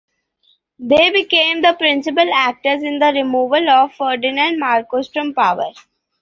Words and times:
They 0.79 1.11
became 1.11 1.61
the 1.61 1.73
principal 1.77 2.25
actors 2.33 2.81
in 2.81 2.97
the 2.97 3.11
removal 3.13 3.69
of 3.69 3.93
Ferdinand 3.93 4.57
Marcos 4.57 5.07
from 5.09 5.35
power. 5.35 5.73